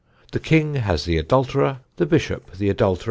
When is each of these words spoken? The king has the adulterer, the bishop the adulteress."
The 0.31 0.39
king 0.39 0.73
has 0.77 1.05
the 1.05 1.19
adulterer, 1.19 1.81
the 1.97 2.07
bishop 2.07 2.53
the 2.57 2.69
adulteress." 2.71 2.99